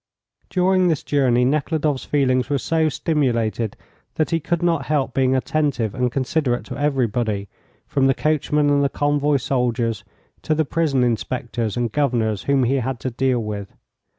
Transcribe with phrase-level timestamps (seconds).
[0.49, 3.77] During this journey Nekhludoff's feelings were so stimulated
[4.15, 7.47] that he could not help being attentive and considerate to everybody,
[7.85, 10.03] from the coachman and the convoy soldiers
[10.41, 13.75] to the prison inspectors and governors whom he had to deal with.